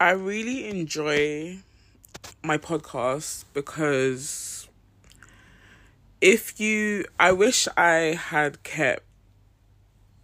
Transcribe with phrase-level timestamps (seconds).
[0.00, 1.58] I really enjoy
[2.42, 4.66] my podcast because
[6.20, 9.04] if you, I wish I had kept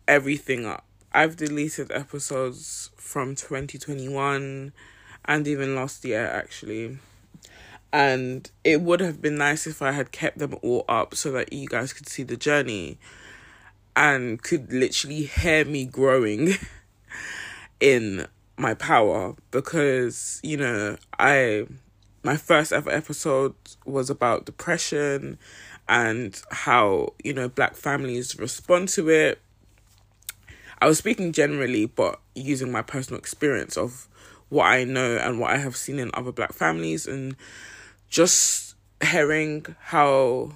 [0.09, 0.85] everything up.
[1.13, 4.73] I've deleted episodes from 2021
[5.27, 6.99] and even last year actually.
[7.93, 11.53] And it would have been nice if I had kept them all up so that
[11.53, 12.99] you guys could see the journey
[13.95, 16.55] and could literally hear me growing
[17.81, 18.27] in
[18.61, 21.67] my power because you know I
[22.23, 23.55] my first ever episode
[23.87, 25.39] was about depression
[25.89, 29.41] and how you know black families respond to it.
[30.81, 34.09] I was speaking generally but using my personal experience of
[34.51, 37.37] what I know and what I have seen in other black families and
[38.09, 40.53] just hearing how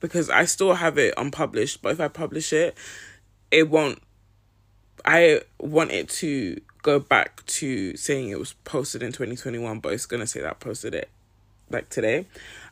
[0.00, 2.76] because I still have it unpublished but if I publish it
[3.50, 4.00] it won't
[5.04, 10.06] I want it to go back to saying it was posted in 2021, but it's
[10.06, 11.10] gonna say that posted it
[11.68, 12.24] like today,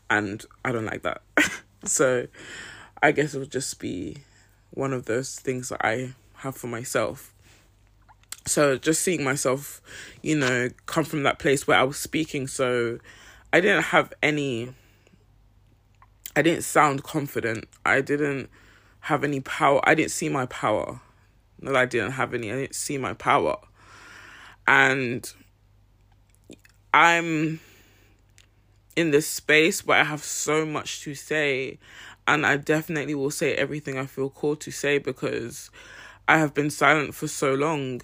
[0.09, 1.21] and I don't like that.
[1.85, 2.27] so
[3.03, 4.17] I guess it would just be
[4.71, 7.35] one of those things that I have for myself.
[8.47, 9.83] So just seeing myself,
[10.23, 12.99] you know, come from that place where I was speaking, so
[13.53, 14.73] I didn't have any.
[16.35, 17.69] I didn't sound confident.
[17.85, 18.49] I didn't
[19.01, 19.83] have any power.
[19.85, 21.03] I didn't see my power.
[21.59, 22.51] That I didn't have any.
[22.51, 23.59] I didn't see my power
[24.67, 25.33] and
[26.93, 27.61] I'm
[28.97, 31.79] in this space where I have so much to say,
[32.27, 35.71] and I definitely will say everything I feel called to say because
[36.27, 38.01] I have been silent for so long,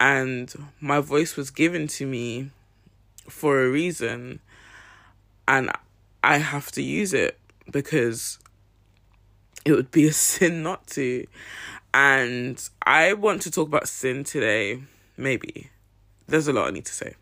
[0.00, 2.50] and my voice was given to me
[3.28, 4.40] for a reason,
[5.46, 5.70] and
[6.24, 7.38] I have to use it
[7.70, 8.38] because
[9.64, 11.26] it would be a sin not to.
[11.92, 14.82] And I want to talk about sin today,
[15.16, 15.70] maybe
[16.30, 17.14] there's a lot I need to say.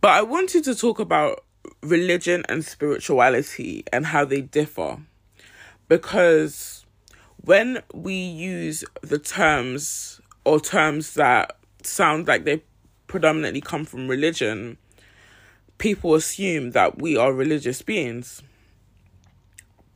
[0.00, 1.44] But I wanted to talk about
[1.80, 4.98] religion and spirituality and how they differ.
[5.88, 6.84] Because
[7.44, 12.62] when we use the terms or terms that sound like they
[13.06, 14.76] predominantly come from religion,
[15.78, 18.42] people assume that we are religious beings.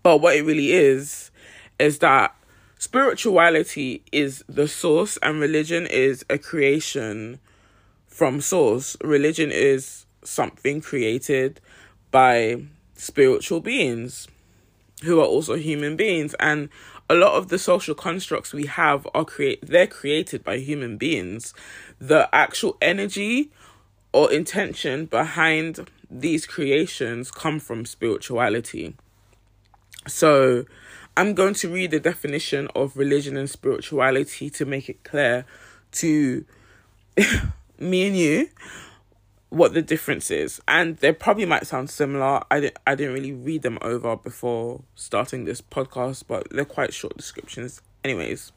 [0.03, 1.31] But what it really is,
[1.79, 2.35] is that
[2.79, 7.41] spirituality is the source and religion is a creation
[8.17, 8.97] from source.
[9.05, 11.61] Religion is something created
[12.11, 12.63] by
[12.95, 14.27] spiritual beings
[15.03, 16.71] who are also human beings and
[17.11, 21.53] a lot of the social constructs we have are create they're created by human beings
[21.99, 23.51] the actual energy
[24.15, 28.97] or intention behind these creations come from spirituality
[30.09, 30.65] so
[31.19, 35.45] i'm going to read the definition of religion and spirituality to make it clear
[35.93, 36.47] to
[37.79, 38.49] me and you
[39.49, 40.61] what the difference is.
[40.67, 42.43] And they probably might sound similar.
[42.51, 46.93] I didn't i didn't really read them over before starting this podcast but they're quite
[46.93, 47.81] short descriptions.
[48.05, 48.53] Anyways.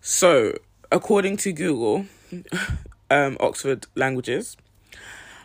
[0.00, 0.54] So
[0.92, 2.04] according to google
[3.10, 4.58] um oxford languages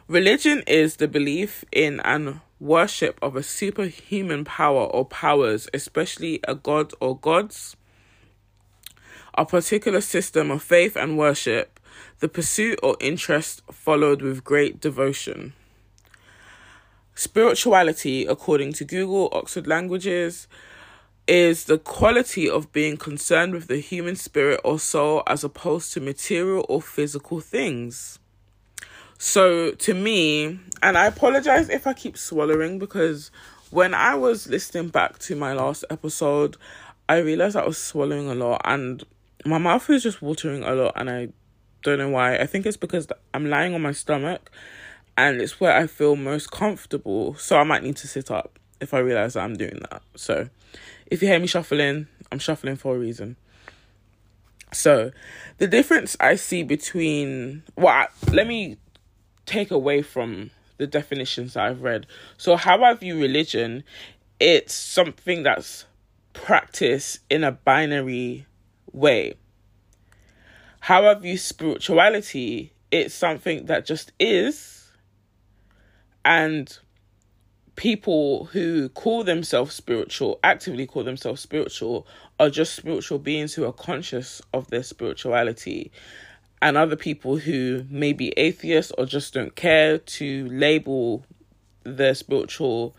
[0.10, 6.54] religion is the belief in and worship of a superhuman power or powers especially a
[6.54, 7.78] god or gods
[9.36, 11.77] a particular system of faith and worship
[12.20, 15.54] the pursuit or interest followed with great devotion.
[17.16, 20.48] Spirituality, according to Google Oxford Languages,
[21.28, 26.00] is the quality of being concerned with the human spirit or soul as opposed to
[26.00, 28.20] material or physical things.
[29.20, 33.32] So, to me, and I apologize if I keep swallowing because
[33.72, 36.56] when I was listening back to my last episode,
[37.10, 39.04] I realized I was swallowing a lot and
[39.46, 41.30] my mouth is just watering a lot, and I
[41.84, 42.38] don't know why.
[42.38, 44.52] I think it's because I'm lying on my stomach
[45.18, 47.36] and it's where I feel most comfortable.
[47.36, 50.02] So I might need to sit up if I realize that I'm doing that.
[50.16, 50.50] So
[51.08, 53.36] if you hear me shuffling, I'm shuffling for a reason.
[54.74, 55.12] So
[55.58, 58.78] the difference I see between well, let me
[59.46, 62.06] take away from the definitions that I've read.
[62.38, 63.84] So how I view religion,
[64.40, 65.86] it's something that's
[66.34, 68.46] practiced in a binary
[68.92, 69.36] way.
[70.80, 74.92] However, you spirituality, it's something that just is.
[76.24, 76.78] And
[77.76, 82.06] people who call themselves spiritual, actively call themselves spiritual,
[82.40, 85.92] are just spiritual beings who are conscious of their spirituality.
[86.62, 91.24] And other people who may be atheists or just don't care to label
[91.84, 92.96] their spiritual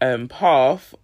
[0.00, 0.94] um, path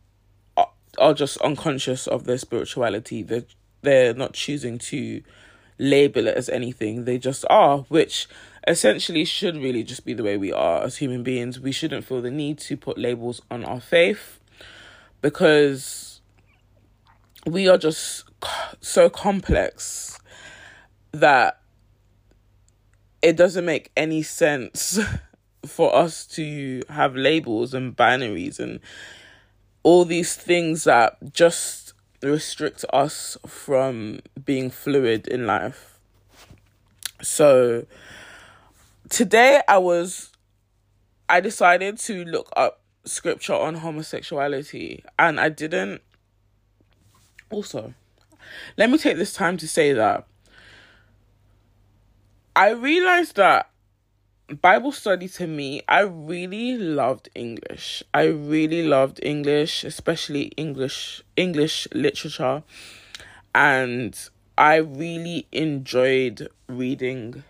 [0.57, 3.23] are, are just unconscious of their spirituality.
[3.23, 3.45] They're,
[3.83, 5.23] they're not choosing to
[5.83, 7.05] label it as anything.
[7.05, 8.29] They just are, which
[8.67, 11.59] essentially should really just be the way we are as human beings.
[11.59, 14.39] We shouldn't feel the need to put labels on our faith
[15.21, 16.21] because
[17.47, 18.25] we are just
[18.81, 20.19] so complex
[21.11, 21.61] that
[23.21, 25.01] it doesn't make any sense
[25.67, 28.81] for us to have labels and binaries and
[29.83, 31.82] all these things that just
[32.23, 35.99] restrict us from being fluid in life.
[37.21, 37.87] So
[39.09, 40.31] today I was
[41.29, 46.03] I decided to look up scripture on homosexuality and I didn't
[47.51, 47.95] also
[48.77, 50.27] let me take this time to say that
[52.55, 53.72] I realized that
[54.61, 58.03] Bible study to me, I really loved English.
[58.13, 62.63] I really loved English, especially English English literature.
[63.55, 64.19] And
[64.59, 67.45] I really enjoyed reading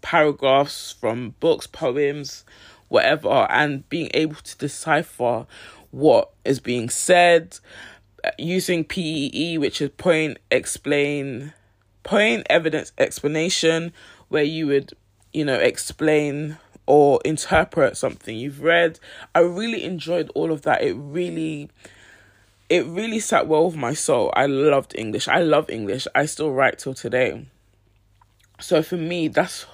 [0.00, 2.44] paragraphs from books, poems,
[2.88, 5.46] whatever, and being able to decipher
[5.90, 7.58] what is being said
[8.24, 11.52] uh, using PEE, which is point, explain,
[12.02, 13.92] point, evidence, explanation,
[14.28, 14.94] where you would
[15.34, 18.98] you know, explain or interpret something you've read.
[19.34, 20.82] I really enjoyed all of that.
[20.82, 21.70] It really
[22.70, 24.32] it really sat well with my soul.
[24.34, 25.28] I loved English.
[25.28, 26.06] I love English.
[26.14, 27.46] I still write till today.
[28.58, 29.66] So for me, that's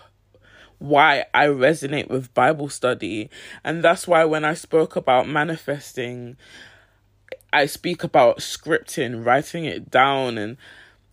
[0.79, 3.31] why I resonate with Bible study.
[3.62, 6.37] And that's why when I spoke about manifesting,
[7.53, 10.57] I speak about scripting, writing it down and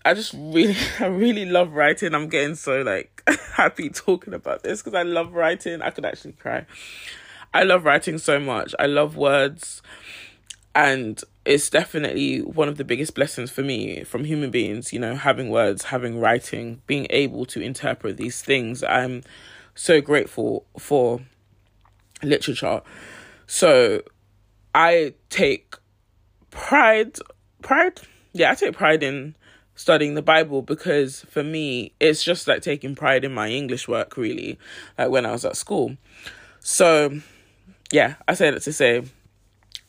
[0.03, 2.15] I just really I really love writing.
[2.15, 3.16] I'm getting so like
[3.53, 5.81] happy talking about this because I love writing.
[5.81, 6.65] I could actually cry.
[7.53, 8.73] I love writing so much.
[8.79, 9.81] I love words
[10.75, 15.15] and it's definitely one of the biggest blessings for me from human beings, you know,
[15.15, 18.83] having words, having writing, being able to interpret these things.
[18.83, 19.23] I'm
[19.73, 21.21] so grateful for
[22.21, 22.81] literature.
[23.47, 24.03] So
[24.75, 25.75] I take
[26.51, 27.17] pride
[27.63, 28.01] pride
[28.33, 29.35] yeah, I take pride in
[29.77, 34.17] studying the Bible because for me, it's just like taking pride in my English work,
[34.17, 34.59] really,
[34.97, 35.95] like when I was at school.
[36.59, 37.21] So,
[37.91, 39.03] yeah, I say that to say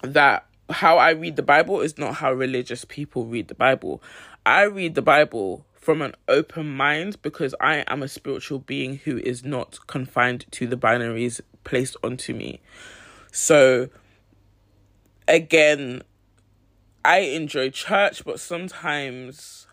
[0.02, 4.02] that how I read the Bible is not how religious people read the Bible.
[4.44, 9.16] I read the Bible from an open mind because I am a spiritual being who
[9.18, 12.60] is not confined to the binaries placed onto me.
[13.32, 13.88] So,
[15.26, 16.02] again,
[17.04, 19.67] I enjoy church, but sometimes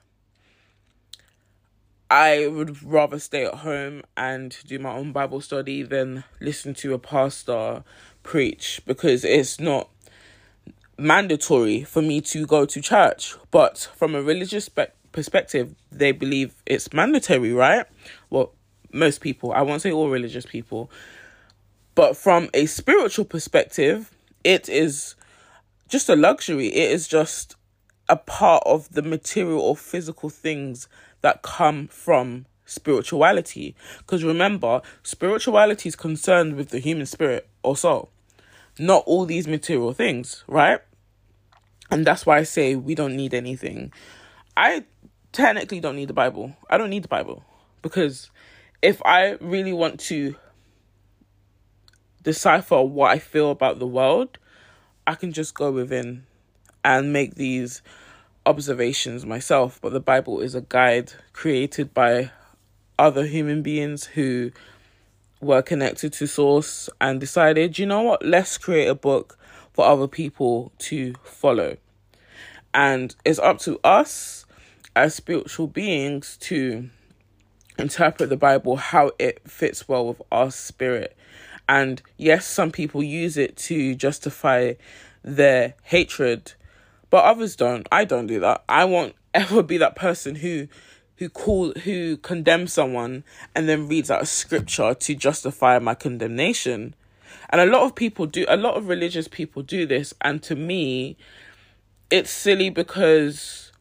[2.16, 6.94] I would rather stay at home and do my own Bible study than listen to
[6.94, 7.84] a pastor
[8.24, 9.90] preach because it's not
[10.98, 13.36] mandatory for me to go to church.
[13.52, 17.86] But from a religious spe- perspective, they believe it's mandatory, right?
[18.30, 18.54] Well,
[18.94, 20.90] most people, I won't say all religious people,
[21.96, 24.10] but from a spiritual perspective,
[24.46, 25.16] it is
[25.90, 26.68] just a luxury.
[26.68, 27.58] It is just
[28.08, 30.88] a part of the material or physical things
[31.26, 33.76] that come from spirituality.
[33.98, 38.12] Because remember, spirituality is concerned with the human spirit or soul,
[38.78, 40.82] not all these material things, right?
[41.90, 43.92] And that's why I say we don't need anything.
[44.56, 44.84] I
[45.32, 46.56] technically don't need the Bible.
[46.70, 47.44] I don't need the Bible
[47.82, 48.30] because
[48.84, 50.36] if I really want to
[52.22, 54.38] decipher what I feel about the world,
[55.08, 56.28] I can just go within
[56.84, 57.82] and make these
[58.46, 62.32] observations myself, but the Bible is a guide created by
[62.98, 64.52] other human beings who
[65.42, 69.38] were connected to source and decided, you know what, let's create a book
[69.74, 71.78] for other people to follow.
[72.74, 74.46] And it's up to us
[74.96, 76.90] as spiritual beings to
[77.78, 81.16] interpret the Bible how it fits well with our spirit.
[81.68, 84.74] And yes, some people use it to justify
[85.24, 86.54] their hatred
[87.10, 87.88] but others don't.
[87.92, 88.64] I don't do that.
[88.68, 90.68] I won't ever be that person who
[91.18, 93.24] who call who condemns someone
[93.56, 96.94] and then reads out a scripture to justify my condemnation.
[97.50, 100.56] And a lot of people do a lot of religious people do this and to
[100.56, 101.16] me
[102.10, 103.72] it's silly because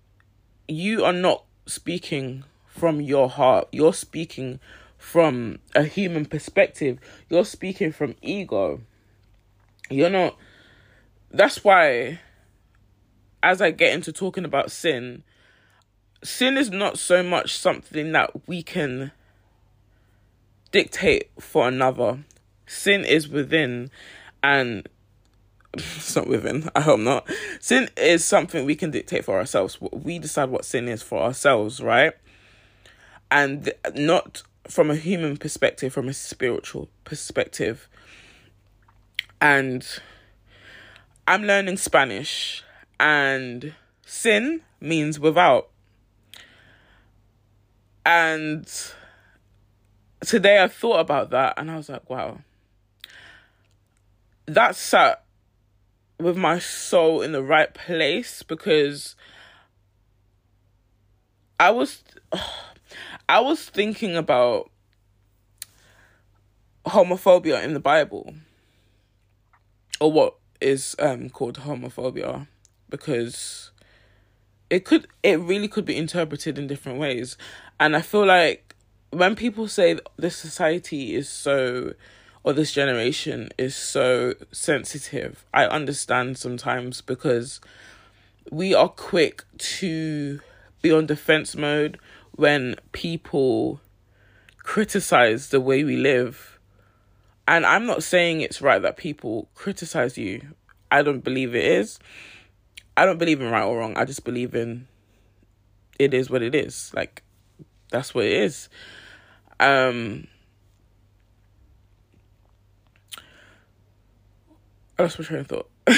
[0.68, 3.68] you are not speaking from your heart.
[3.72, 4.60] You're speaking
[4.96, 6.98] from a human perspective.
[7.28, 8.80] You're speaking from ego.
[9.90, 10.36] You're not
[11.30, 12.20] that's why
[13.44, 15.22] as I get into talking about sin,
[16.22, 19.12] sin is not so much something that we can
[20.72, 22.24] dictate for another.
[22.66, 23.90] Sin is within,
[24.42, 24.88] and
[25.74, 26.68] it's not within.
[26.74, 27.30] I hope not.
[27.60, 29.78] Sin is something we can dictate for ourselves.
[29.80, 32.14] We decide what sin is for ourselves, right?
[33.34, 37.88] and not from a human perspective, from a spiritual perspective.
[39.40, 39.84] And
[41.26, 42.62] I'm learning Spanish,
[43.04, 43.75] and
[44.06, 45.68] sin means without.
[48.06, 48.66] And
[50.20, 52.38] today I thought about that and I was like, wow,
[54.46, 55.23] that sat
[56.18, 59.16] with my soul in the right place because
[61.61, 62.02] I was
[63.28, 64.70] I was thinking about
[66.87, 68.34] homophobia in the Bible
[70.00, 72.46] or what is um called homophobia
[72.90, 73.70] because
[74.70, 77.36] it could it really could be interpreted in different ways
[77.78, 78.74] and I feel like
[79.10, 81.94] when people say this society is so
[82.44, 87.60] or this generation is so sensitive, I understand sometimes because
[88.50, 90.40] we are quick to
[90.82, 91.98] be on defense mode
[92.32, 93.80] when people
[94.58, 96.58] criticize the way we live.
[97.48, 100.42] And I'm not saying it's right that people criticize you.
[100.90, 101.98] I don't believe it is.
[102.96, 103.96] I don't believe in right or wrong.
[103.96, 104.86] I just believe in
[105.98, 106.92] it is what it is.
[106.94, 107.22] Like
[107.90, 108.68] that's what it is.
[109.60, 110.26] Um
[114.98, 115.70] I lost my train of thought.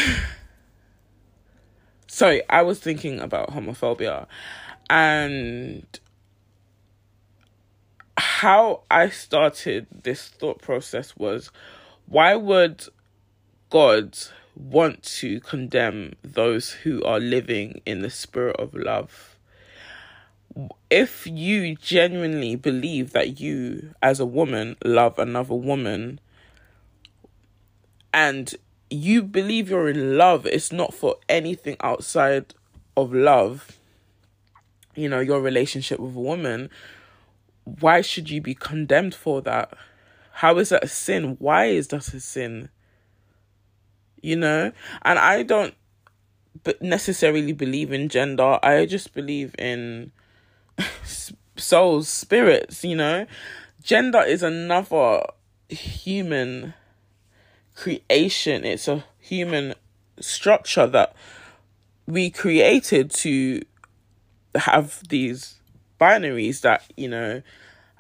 [2.07, 4.27] Sorry, I was thinking about homophobia
[4.89, 5.87] and
[8.17, 11.51] how I started this thought process was
[12.07, 12.87] why would
[13.69, 14.17] God
[14.57, 19.37] want to condemn those who are living in the spirit of love?
[20.91, 26.19] If you genuinely believe that you, as a woman, love another woman,
[28.15, 28.55] and
[28.89, 32.55] you believe you're in love, it's not for anything outside
[32.97, 33.79] of love,
[34.95, 36.71] you know, your relationship with a woman,
[37.65, 39.73] why should you be condemned for that?
[40.33, 41.37] How is that a sin?
[41.39, 42.71] Why is that a sin?
[44.21, 44.73] You know?
[45.03, 45.75] And I don't
[46.81, 50.13] necessarily believe in gender, I just believe in
[51.57, 53.27] souls, spirits, you know?
[53.83, 55.23] Gender is another
[55.69, 56.75] human
[57.75, 59.75] creation, it's a human
[60.21, 61.15] structure that
[62.07, 63.63] we created to
[64.55, 65.57] have these
[66.01, 67.43] binaries that, you know,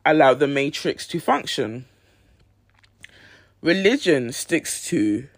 [0.05, 1.85] allow the matrix to function.
[3.61, 5.29] Religion sticks to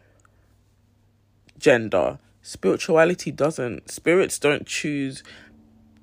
[1.59, 3.91] gender, spirituality doesn't.
[3.91, 5.23] Spirits don't choose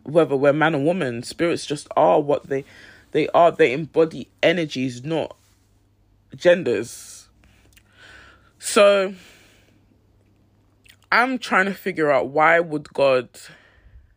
[0.03, 1.23] whether we're man or woman.
[1.23, 2.65] Spirits just are what they
[3.11, 3.51] they are.
[3.51, 5.35] They embody energies, not
[6.35, 7.15] genders
[8.65, 9.13] so
[11.11, 13.29] I'm trying to figure out why would God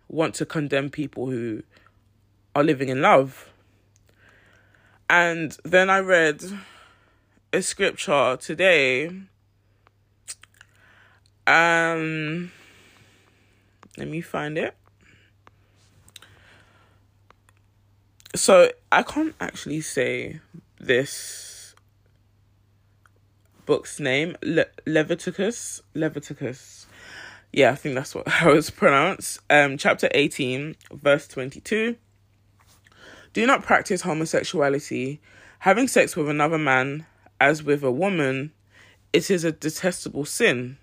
[0.08, 1.62] want to condemn people who
[2.56, 3.50] are living in love?
[5.08, 6.42] And then I read
[7.52, 9.12] a scripture today.
[11.48, 12.52] Um
[13.96, 14.76] let me find it.
[18.36, 20.40] So I can't actually say
[20.78, 21.74] this
[23.66, 25.82] book's name, Le- Leviticus.
[25.94, 26.86] Leviticus.
[27.52, 29.40] Yeah, I think that's what how it's pronounced.
[29.50, 31.96] Um, chapter 18, verse 22.
[33.32, 35.20] Do not practice homosexuality.
[35.60, 37.06] Having sex with another man
[37.40, 38.52] as with a woman,
[39.12, 40.76] it is a detestable sin.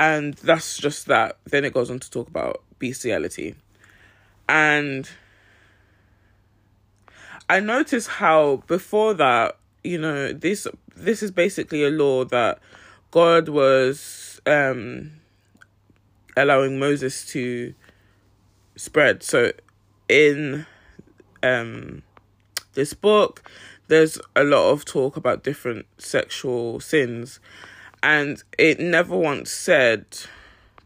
[0.00, 1.36] And that's just that.
[1.44, 3.54] Then it goes on to talk about bestiality.
[4.48, 5.08] And
[7.50, 10.66] I noticed how before that you know this
[10.96, 12.60] this is basically a law that
[13.10, 15.10] God was um
[16.34, 17.74] allowing Moses to
[18.76, 19.22] spread.
[19.22, 19.52] So
[20.08, 20.64] in
[21.42, 22.02] um
[22.72, 23.42] this book
[23.88, 27.38] there's a lot of talk about different sexual sins
[28.02, 30.04] and it never once said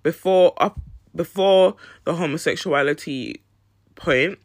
[0.02, 0.80] before up
[1.14, 3.40] before the homosexuality
[3.94, 4.38] point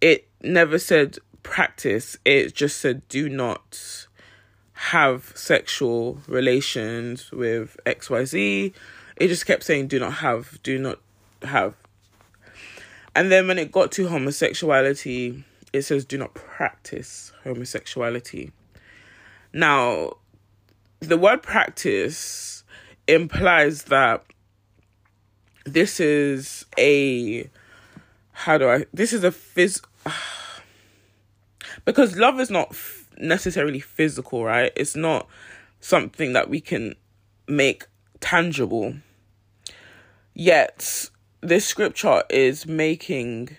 [0.00, 4.06] it never said practice, it just said do not
[4.72, 8.72] have sexual relations with XYZ.
[9.16, 11.00] It just kept saying do not have, do not
[11.42, 11.74] have.
[13.16, 18.52] And then when it got to homosexuality, it says do not practice homosexuality.
[19.52, 20.18] Now,
[21.00, 22.64] the word practice
[23.06, 24.24] implies that
[25.64, 27.48] this is a
[28.32, 29.82] how do I this is a phys
[31.84, 34.72] because love is not f- necessarily physical, right?
[34.76, 35.28] It's not
[35.80, 36.94] something that we can
[37.46, 37.86] make
[38.20, 38.94] tangible.
[40.34, 43.56] Yet, this scripture is making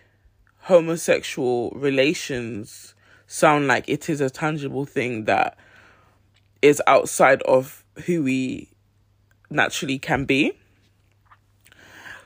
[0.64, 2.94] homosexual relations
[3.28, 5.58] sound like it is a tangible thing that
[6.62, 8.70] is outside of who we
[9.50, 10.54] naturally can be.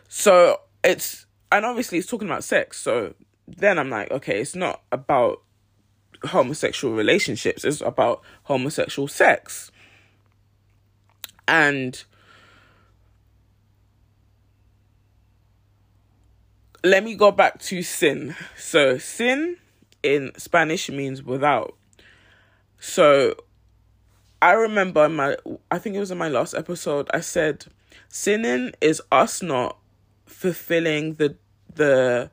[0.08, 2.80] So it's, and obviously it's talking about sex.
[2.80, 3.14] So
[3.48, 5.42] then I'm like, okay, it's not about
[6.26, 9.72] homosexual relationships, it's about homosexual sex.
[11.48, 12.02] And
[16.84, 18.36] let me go back to sin.
[18.58, 19.58] So, sin
[20.02, 21.76] in Spanish means without.
[22.80, 23.36] So,
[24.44, 25.38] I remember my,
[25.72, 27.66] I think it was in my last episode, I said,
[28.10, 29.78] sinning is us not
[30.26, 31.38] fulfilling the,
[31.74, 32.30] the,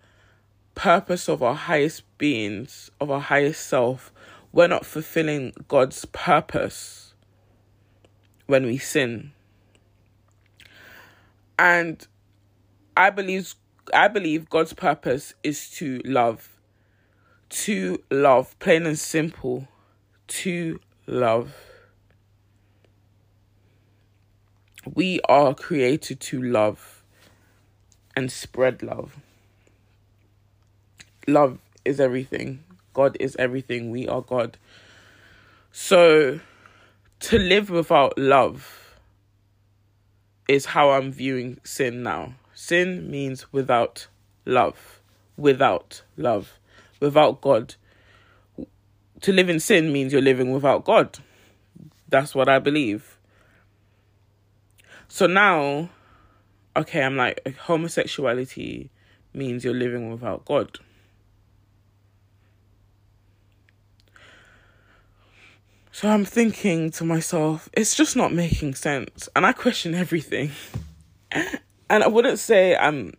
[0.75, 4.13] purpose of our highest beings, of our highest self,
[4.51, 7.13] we're not fulfilling God's purpose
[8.47, 9.33] when we sin.
[11.59, 12.07] And
[12.97, 13.55] I believe
[13.93, 16.49] I believe God's purpose is to love.
[17.51, 19.69] To love, plain and simple.
[20.29, 21.70] To love.
[24.95, 27.03] We are created to love
[28.17, 29.17] and spread love
[31.31, 32.65] love is everything.
[32.93, 33.91] God is everything.
[33.91, 34.59] We are God.
[35.73, 36.41] So
[37.21, 38.97] to live without love
[40.49, 42.35] is how I'm viewing sin now.
[42.55, 44.09] Sin means without
[44.45, 45.01] love.
[45.37, 46.59] Without love.
[46.99, 47.77] Without God.
[49.23, 51.19] To live in sin means you're living without God.
[52.09, 53.17] That's what I believe.
[55.13, 55.91] So now,
[56.77, 58.91] okay, I'm like, homosexuality
[59.35, 60.79] means you're living without God.
[65.91, 69.29] So I'm thinking to myself, it's just not making sense.
[69.35, 70.53] And I question everything.
[71.33, 73.15] and I wouldn't say I'm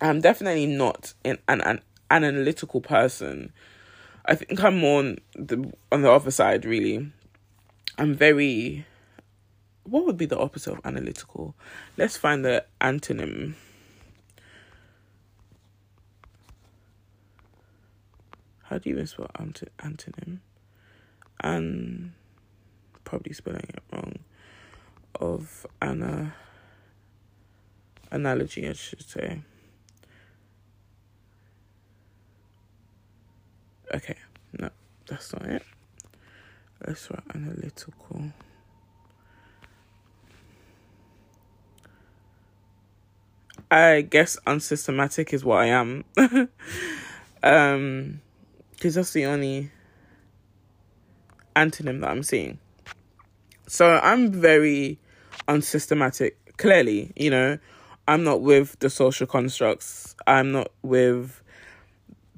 [0.00, 1.80] I'm definitely not an, an, an
[2.10, 3.52] analytical person.
[4.24, 7.12] I think I'm more on the on the other side really.
[7.96, 8.86] I'm very
[9.84, 11.54] what would be the opposite of analytical?
[11.96, 13.54] Let's find the antonym.
[18.64, 20.38] How do you even spell antonym?
[21.42, 22.12] and
[23.04, 24.18] probably spelling it wrong
[25.18, 26.32] of an
[28.10, 29.40] analogy I should say.
[33.92, 34.16] Okay,
[34.56, 34.70] no,
[35.08, 35.64] that's not it.
[36.86, 38.32] Let's write analytical.
[43.70, 46.04] I guess unsystematic is what I am.
[47.42, 48.20] um,
[48.72, 49.70] because that's the only
[51.54, 52.58] antonym that I'm seeing.
[53.66, 54.98] So I'm very
[55.48, 56.36] unsystematic.
[56.56, 57.58] Clearly, you know,
[58.08, 60.14] I'm not with the social constructs.
[60.26, 61.42] I'm not with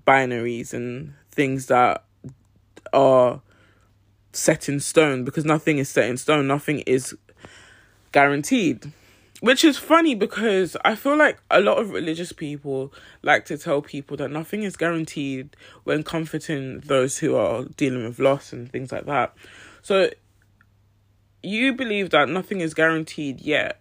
[0.06, 2.04] binaries and things that
[2.92, 3.40] are
[4.32, 6.46] set in stone because nothing is set in stone.
[6.46, 7.16] Nothing is
[8.12, 8.92] guaranteed.
[9.42, 13.82] Which is funny because I feel like a lot of religious people like to tell
[13.82, 18.92] people that nothing is guaranteed when comforting those who are dealing with loss and things
[18.92, 19.34] like that.
[19.82, 20.10] So
[21.42, 23.80] you believe that nothing is guaranteed yet.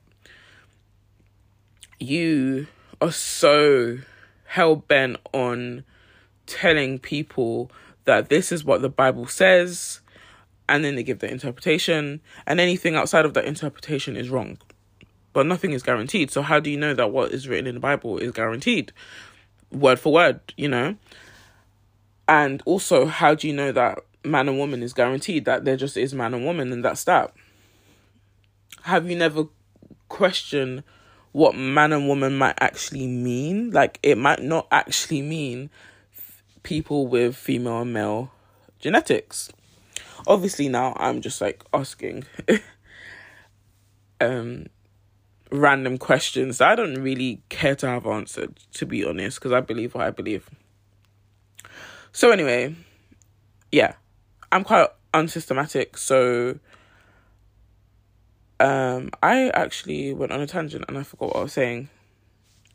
[2.00, 2.66] You
[3.00, 4.00] are so
[4.46, 5.84] hell bent on
[6.48, 7.70] telling people
[8.06, 10.02] that this is what the Bible says,
[10.68, 14.58] and then they give the interpretation, and anything outside of that interpretation is wrong
[15.34, 16.32] but nothing is guaranteed.
[16.32, 18.92] So how do you know that what is written in the Bible is guaranteed,
[19.72, 20.40] word for word?
[20.58, 20.96] You know,
[22.28, 25.98] and also how do you know that man and woman is guaranteed that there just
[25.98, 27.34] is man and woman and that's that?
[28.84, 29.48] Have you never
[30.10, 30.84] questioned
[31.32, 33.72] what man and woman might actually mean?
[33.72, 35.70] Like it might not actually mean
[36.64, 38.32] people with female and male
[38.80, 39.52] genetics.
[40.28, 42.26] Obviously now I'm just like asking
[44.22, 44.68] um
[45.52, 49.94] random questions I don't really care to have answered, to be honest, because I believe
[49.94, 50.50] what I believe.
[52.14, 52.76] So, anyway,
[53.72, 53.94] yeah,
[54.52, 55.98] I'm quite unsystematic.
[55.98, 56.60] So,
[58.60, 61.90] um, I actually went on a tangent and I forgot what I was saying.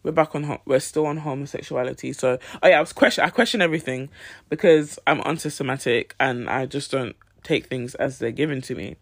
[0.03, 2.12] We're back on, we're still on homosexuality.
[2.12, 4.09] So, oh yeah, I was question, I question everything
[4.49, 8.97] because I'm unsystematic and I just don't take things as they're given to me.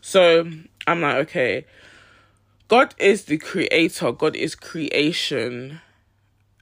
[0.00, 0.50] So,
[0.86, 1.66] I'm like, okay,
[2.70, 5.80] God is the creator, God is creation.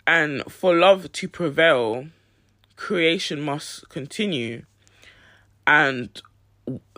[0.07, 2.07] And for love to prevail,
[2.77, 4.63] creation must continue.
[5.67, 6.09] And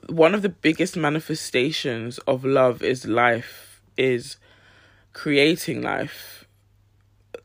[0.08, 4.36] one of the biggest manifestations of love is life, is
[5.12, 6.44] creating life.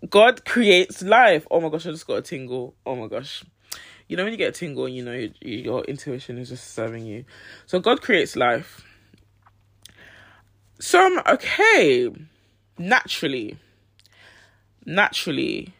[0.08, 1.48] God creates life.
[1.50, 2.76] Oh my gosh, I just got a tingle.
[2.86, 3.44] Oh my gosh.
[4.08, 7.26] You know when you get a tingle you know your, intuition is just serving you.
[7.66, 8.86] So God creates life.
[10.80, 12.12] So I'm okay.
[12.78, 13.58] Naturally.
[14.86, 15.74] Naturally.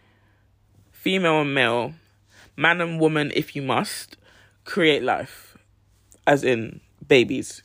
[0.92, 1.94] Female and male.
[2.58, 4.18] Man and woman, if you must,
[4.64, 5.58] create life.
[6.26, 7.62] As in babies.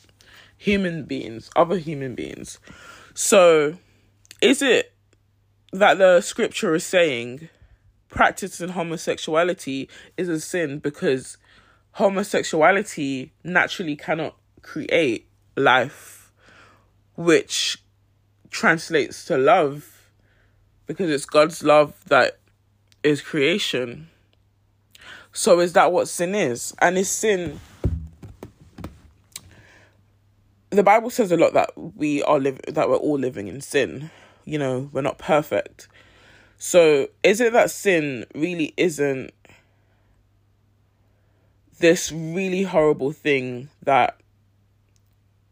[0.59, 1.51] Human beings.
[1.57, 2.59] Other human beings.
[3.15, 3.77] So
[4.43, 4.93] is it
[5.73, 7.49] that the scripture is saying
[8.09, 11.39] practicing homosexuality is a sin because
[11.93, 16.20] homosexuality naturally cannot create life,
[17.21, 17.77] which
[18.51, 20.09] translates to love
[20.87, 22.39] because it's God's love that
[23.03, 24.09] is creation.
[25.31, 26.75] So, is that what sin is?
[26.81, 27.61] And is sin.
[30.71, 34.11] The Bible says a lot that we are live that we're all living in sin.
[34.47, 35.89] You know, we're not perfect.
[36.57, 39.35] So, is it that sin really isn't
[41.81, 44.19] this really horrible thing that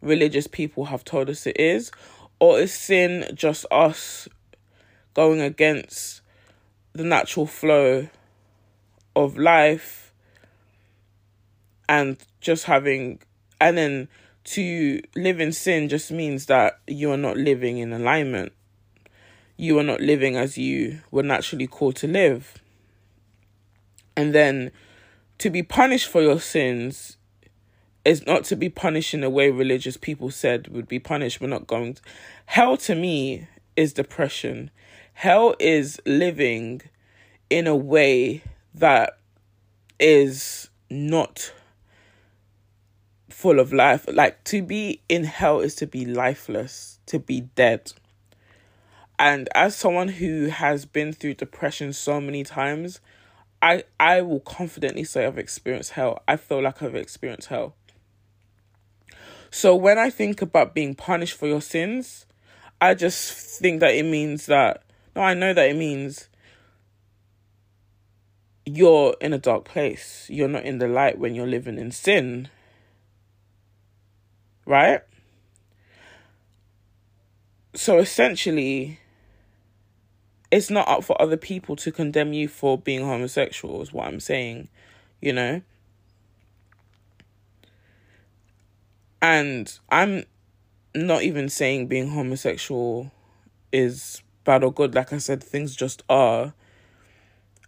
[0.00, 1.90] religious people have told us it is?
[2.40, 4.28] Or is sin just us
[5.14, 6.20] going against
[6.92, 8.08] the natural flow
[9.16, 10.12] of life
[11.88, 13.20] and just having,
[13.60, 14.08] and then
[14.44, 18.52] to live in sin just means that you are not living in alignment
[19.60, 22.62] you are not living as you were naturally called to live.
[24.16, 24.70] And then
[25.38, 27.17] to be punished for your sins
[28.08, 31.42] is not to be punished in a way religious people said would be punished.
[31.42, 32.02] We're not going to.
[32.46, 34.70] Hell to me is depression.
[35.12, 36.80] Hell is living
[37.50, 38.42] in a way
[38.74, 39.18] that
[40.00, 41.52] is not
[43.28, 44.06] full of life.
[44.10, 47.92] Like to be in hell is to be lifeless, to be dead.
[49.18, 53.00] And as someone who has been through depression so many times,
[53.60, 56.22] I I will confidently say I've experienced hell.
[56.26, 57.74] I feel like I've experienced hell.
[59.50, 62.26] So when I think about being punished for your sins,
[62.80, 64.82] I just think that it means that
[65.16, 66.28] no, I know that it means
[68.64, 70.26] you're in a dark place.
[70.28, 72.48] You're not in the light when you're living in sin.
[74.64, 75.00] Right?
[77.74, 79.00] So essentially,
[80.50, 84.20] it's not up for other people to condemn you for being homosexual is what I'm
[84.20, 84.68] saying,
[85.20, 85.62] you know?
[89.20, 90.24] And I'm
[90.94, 93.10] not even saying being homosexual
[93.72, 94.94] is bad or good.
[94.94, 96.54] Like I said, things just are.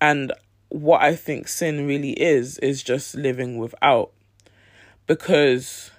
[0.01, 0.33] And
[0.69, 4.13] what I think sin really is, is just living without.
[5.07, 5.91] Because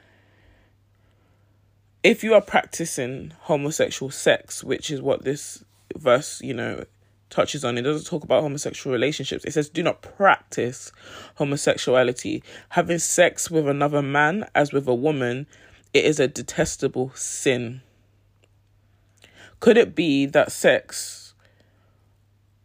[2.04, 5.64] if you are practicing homosexual sex, which is what this
[5.96, 6.86] verse, you know,
[7.32, 7.78] touches on.
[7.78, 9.44] It doesn't talk about homosexual relationships.
[9.46, 10.92] It says, do not practice
[11.36, 12.44] homosexuality.
[12.70, 15.48] Having sex with another man as with a woman,
[15.94, 17.82] it is a detestable sin.
[19.60, 21.34] Could it be that sex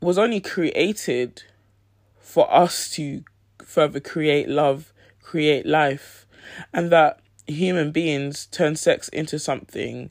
[0.01, 1.43] was only created
[2.19, 3.25] for us to
[3.65, 6.27] further create love, create life,
[6.73, 10.11] and that human beings turn sex into something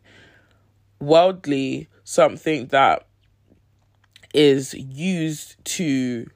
[0.99, 3.04] worldly, something that
[4.35, 6.29] is used to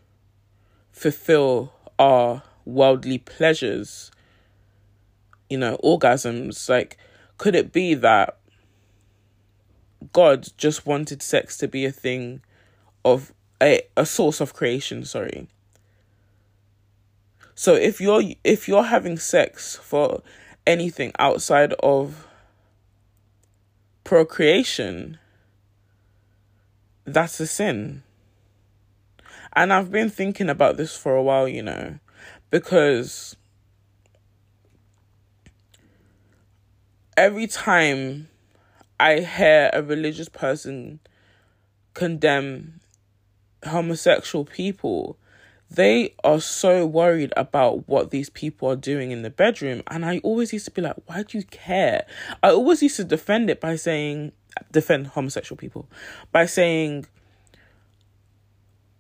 [0.91, 4.11] fulfill our worldly pleasures,
[5.49, 6.69] you know, orgasms.
[6.69, 6.97] Like,
[7.37, 8.37] could it be that
[10.13, 12.41] God just wanted sex to be a thing
[13.03, 15.47] of a, a source of creation, sorry.
[17.55, 20.21] So if you're if you're having sex for
[20.65, 22.25] anything outside of
[24.05, 25.19] procreation,
[27.13, 28.03] that's a sin.
[29.53, 31.99] And I've been thinking about this for a while, you know,
[32.49, 33.35] because
[37.17, 38.29] every time
[38.99, 40.99] I hear a religious person
[41.93, 42.79] condemn
[43.65, 45.17] homosexual people,
[45.69, 49.83] they are so worried about what these people are doing in the bedroom.
[49.87, 52.05] And I always used to be like, why do you care?
[52.41, 54.31] I always used to defend it by saying,
[54.71, 55.87] defend homosexual people
[56.31, 57.05] by saying,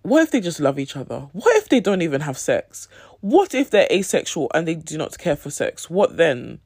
[0.01, 1.27] what if they just love each other?
[1.33, 2.87] What if they don't even have sex?
[3.21, 5.89] What if they're asexual and they do not care for sex?
[5.89, 6.59] What then?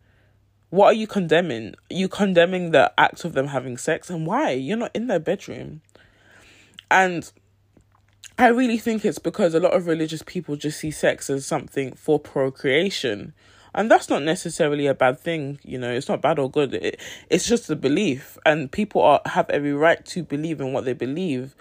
[0.70, 1.76] What are you condemning?
[1.92, 4.10] Are you condemning the act of them having sex?
[4.10, 4.52] And why?
[4.52, 5.82] You're not in their bedroom.
[6.90, 7.32] And
[8.38, 11.94] I really think it's because a lot of religious people just see sex as something
[11.94, 13.34] for procreation
[13.74, 17.00] and that's not necessarily a bad thing you know it's not bad or good it,
[17.30, 20.94] it's just a belief and people are have every right to believe in what they
[20.94, 21.56] believe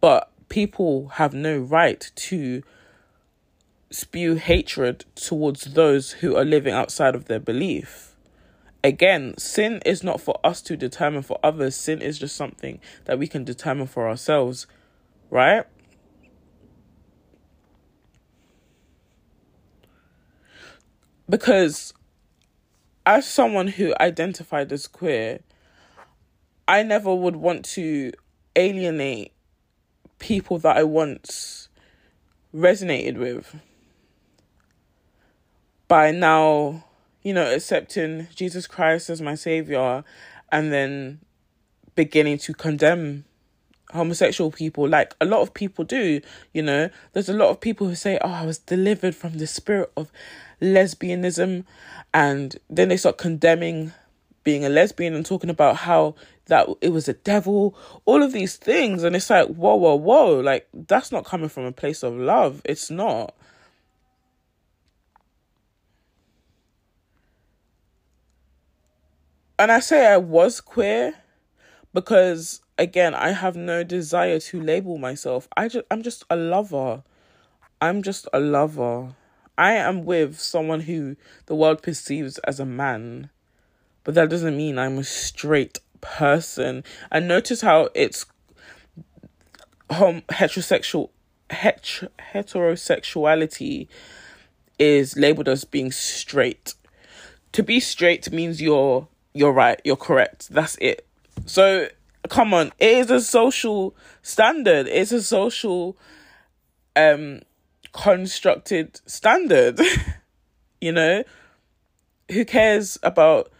[0.00, 2.62] but people have no right to
[3.90, 8.14] spew hatred towards those who are living outside of their belief.
[8.82, 13.18] Again, sin is not for us to determine for others, sin is just something that
[13.18, 14.66] we can determine for ourselves,
[15.30, 15.64] right?
[21.28, 21.92] Because
[23.04, 25.40] as someone who identified as queer,
[26.68, 28.12] I never would want to
[28.54, 29.32] alienate
[30.18, 31.68] people that I once
[32.54, 33.56] resonated with
[35.88, 36.84] by now,
[37.22, 40.04] you know, accepting Jesus Christ as my savior
[40.50, 41.20] and then
[41.94, 43.24] beginning to condemn
[43.92, 46.20] homosexual people like a lot of people do
[46.52, 46.90] you know?
[47.12, 50.10] There's a lot of people who say oh i was delivered from the spirit of
[50.60, 51.64] lesbianism
[52.12, 53.92] and then they start condemning
[54.44, 56.14] being a lesbian and talking about how
[56.46, 60.40] that it was a devil all of these things and it's like whoa whoa whoa
[60.40, 62.62] like that's not coming from a place of love.
[62.64, 63.34] It's not.
[69.58, 71.14] And i say i was queer
[71.92, 75.48] because again i have no desire to label myself.
[75.56, 77.02] I just i'm just a lover.
[77.80, 79.14] I'm just a lover.
[79.58, 83.30] I am with someone who the world perceives as a man.
[84.04, 86.84] But that doesn't mean i'm a straight person.
[87.10, 88.26] And notice how it's
[89.90, 91.10] hom- heterosexual
[91.50, 93.88] het- heterosexuality
[94.78, 96.74] is labeled as being straight.
[97.52, 100.48] To be straight means you're you're right you're correct.
[100.50, 101.06] That's it.
[101.46, 101.88] So
[102.28, 104.86] come on, it is a social standard.
[104.88, 105.96] It's a social
[106.94, 107.40] um
[107.92, 109.80] constructed standard.
[110.80, 111.24] you know?
[112.30, 113.50] Who cares about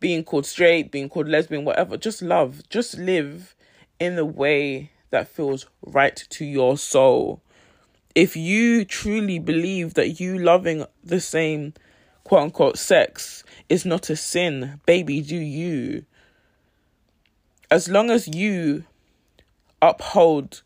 [0.00, 1.96] being called straight, being called lesbian, whatever?
[1.96, 2.62] Just love.
[2.68, 3.54] Just live
[4.00, 7.42] in the way that feels right to your soul.
[8.14, 11.74] If you truly believe that you loving the same
[12.24, 16.04] quote unquote sex is not a sin, baby, do you
[17.70, 18.84] as long as you
[19.82, 20.62] uphold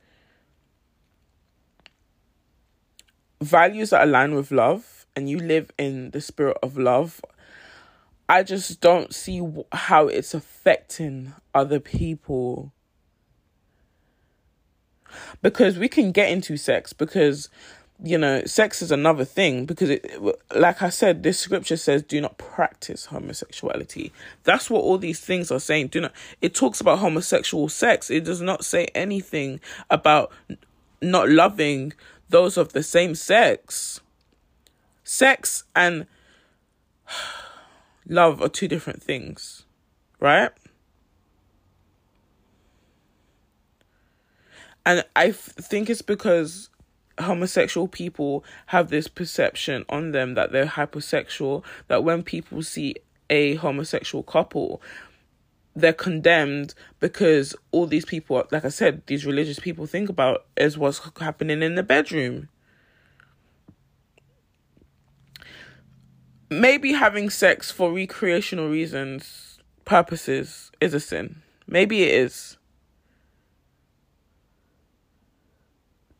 [3.40, 7.20] values that align with love and you live in the spirit of love,
[8.28, 12.72] I just don't see how it's affecting other people.
[15.42, 17.50] Because we can get into sex because
[18.04, 20.04] you know, sex is another thing because it,
[20.54, 24.12] like I said, this scripture says, do not practice homosexuality.
[24.42, 25.88] That's what all these things are saying.
[25.88, 28.10] Do not, it talks about homosexual sex.
[28.10, 30.32] It does not say anything about
[31.00, 31.92] not loving
[32.28, 34.00] those of the same sex.
[35.04, 36.06] Sex and
[38.08, 39.64] love are two different things,
[40.18, 40.50] right?
[44.84, 46.68] And I think it's because
[47.22, 52.94] homosexual people have this perception on them that they're hypersexual that when people see
[53.30, 54.82] a homosexual couple
[55.74, 60.76] they're condemned because all these people like i said these religious people think about is
[60.76, 62.48] what's happening in the bedroom.
[66.50, 71.40] Maybe having sex for recreational reasons purposes is a sin.
[71.66, 72.58] Maybe it is.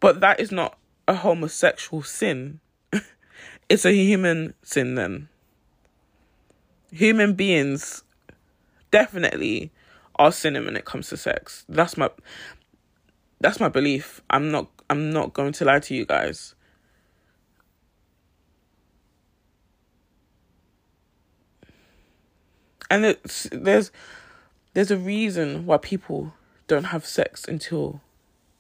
[0.01, 2.61] But that is not a homosexual sin.
[3.69, 5.29] it's a human sin then.
[6.91, 8.05] Human beings
[8.91, 9.73] definitely
[10.17, 11.65] are sinning when it comes to sex.
[11.69, 12.11] That's my
[13.41, 14.21] that's my belief.
[14.31, 16.55] I'm not I'm not going to lie to you guys.
[22.91, 23.91] And it's, there's
[24.75, 26.35] there's a reason why people
[26.67, 28.03] don't have sex until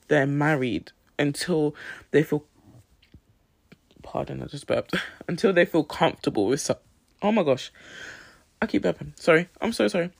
[0.08, 1.74] they're married until
[2.10, 2.44] they feel
[4.02, 4.94] pardon I just burped.
[5.28, 6.76] Until they feel comfortable with some
[7.22, 7.72] oh my gosh.
[8.60, 9.18] I keep burping.
[9.18, 9.48] Sorry.
[9.60, 10.10] I'm so sorry.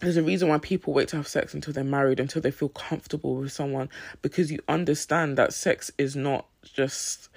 [0.00, 2.70] There's a reason why people wait to have sex until they're married until they feel
[2.70, 3.90] comfortable with someone
[4.22, 7.28] because you understand that sex is not just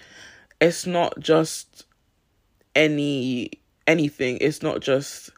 [0.62, 1.86] it's not just
[2.73, 3.52] any
[3.86, 4.38] anything.
[4.39, 5.30] It's not just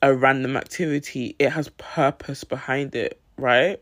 [0.00, 1.36] a random activity.
[1.38, 3.80] It has purpose behind it right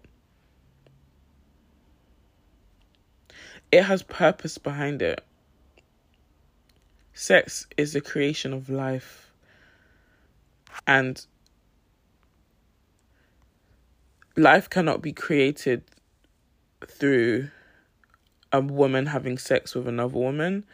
[3.72, 5.24] it has purpose behind it.
[7.14, 9.30] Sex is the creation of life.
[10.86, 11.24] And
[14.36, 15.82] life cannot be created
[16.86, 17.50] through
[18.52, 20.64] a woman having sex with another woman.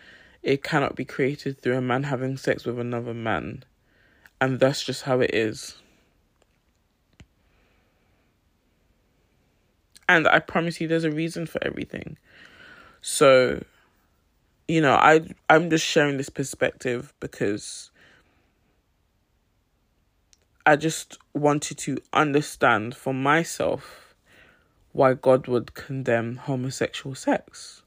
[0.43, 3.65] It cannot be created through a man having sex with another man.
[4.41, 5.77] And that's just how it is.
[10.09, 12.17] And I promise you there's a reason for everything.
[13.09, 13.63] So,
[14.67, 17.93] you know, I I'm just sharing this perspective because
[20.67, 24.17] I just wanted to understand for myself
[24.91, 27.85] why God would condemn homosexual sex.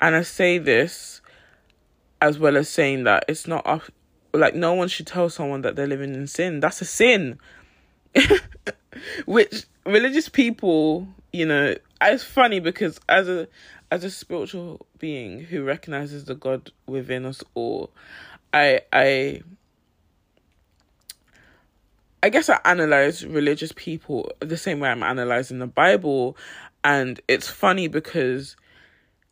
[0.00, 1.20] And I say this
[2.20, 3.82] as well as saying that it's not up,
[4.34, 6.58] like no one should tell someone that they're living in sin.
[6.58, 7.38] That's a sin.
[9.26, 13.48] Which religious people, you know, it's funny because as a
[13.90, 17.90] as a spiritual being who recognizes the God within us all,
[18.52, 19.42] I I
[22.22, 26.36] I guess I analyze religious people the same way I'm analyzing the Bible
[26.82, 28.56] and it's funny because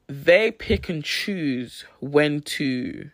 [0.08, 3.10] they pick and choose when to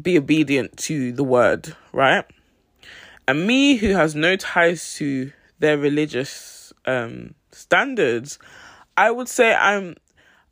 [0.00, 2.24] be obedient to the word, right?
[3.26, 8.38] And me, who has no ties to their religious um, standards,
[8.96, 9.96] I would say I'm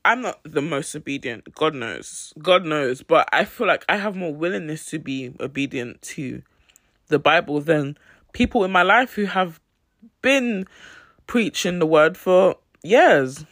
[0.05, 1.55] I'm not the most obedient.
[1.55, 3.03] God knows, God knows.
[3.03, 6.43] But I feel like I have more willingness to be obedient to
[7.09, 7.97] the Bible than
[8.33, 9.61] people in my life who have
[10.23, 10.67] been
[11.27, 13.45] preaching the word for years.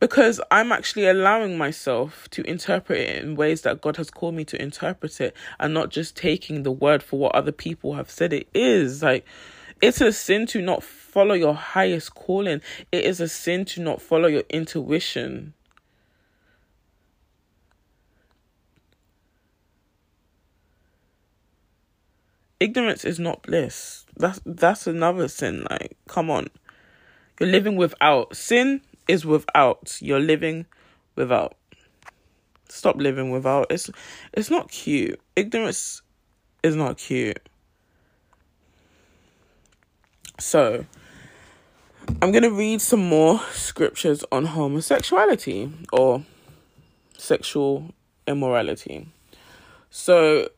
[0.00, 4.44] Because I'm actually allowing myself to interpret it in ways that God has called me
[4.44, 8.32] to interpret it and not just taking the word for what other people have said
[8.32, 9.02] it is.
[9.02, 9.24] Like,
[9.82, 12.60] it's a sin to not follow your highest calling,
[12.92, 15.54] it is a sin to not follow your intuition.
[22.60, 24.04] Ignorance is not bliss.
[24.16, 25.64] That's that's another sin.
[25.70, 26.48] Like, come on.
[27.38, 28.34] You're living without.
[28.34, 29.96] Sin is without.
[30.00, 30.66] You're living
[31.16, 31.56] without.
[32.68, 33.66] Stop living without.
[33.70, 33.90] It's
[34.32, 35.20] it's not cute.
[35.34, 36.02] Ignorance
[36.62, 37.40] is not cute.
[40.38, 40.84] So,
[42.22, 46.24] I'm to read some more scriptures on homosexuality or
[47.16, 47.92] sexual
[48.26, 49.08] immorality.
[49.90, 50.48] So,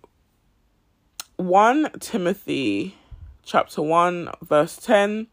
[1.36, 2.94] 1 Timothy
[3.42, 5.28] chapter 1 verse 10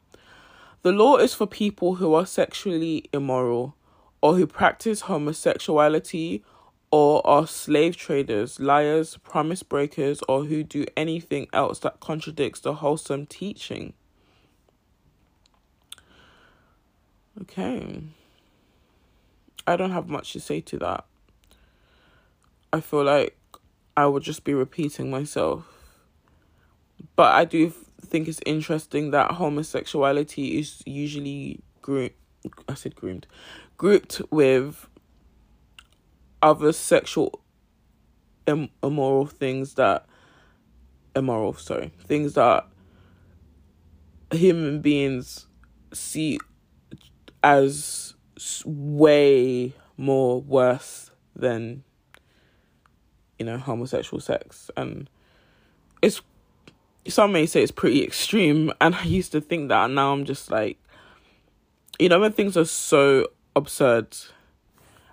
[0.88, 3.76] The law is for people who are sexually immoral
[4.22, 6.46] or who practice homosexuality
[6.92, 12.76] or are slave traders, liars, promise breakers or who do anything else that contradicts the
[12.76, 13.92] wholesome teaching.
[17.42, 18.04] Okay.
[19.68, 21.04] I don't have much to say to that.
[22.72, 23.38] I feel like
[23.98, 25.66] I would just be repeating myself.
[27.18, 27.74] But I do
[28.06, 32.12] think it's interesting that homosexuality is usually groomed.
[32.70, 33.28] I said groomed,
[33.78, 34.88] grouped with
[36.42, 37.42] other sexual
[38.46, 40.06] Im- immoral things that
[41.16, 41.54] immoral.
[41.54, 42.66] Sorry, things that
[44.32, 45.48] human beings
[45.94, 46.40] see
[47.44, 48.14] as
[48.66, 51.84] way more worse than
[53.40, 55.10] you know homosexual sex and
[56.02, 56.22] it's
[57.08, 60.26] some may say it's pretty extreme and i used to think that and now i'm
[60.26, 60.78] just like
[62.00, 64.16] you know when things are so absurd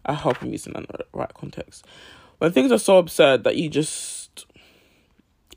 [0.07, 1.87] i hope i'm using that the right context
[2.39, 4.47] when things are so absurd that you just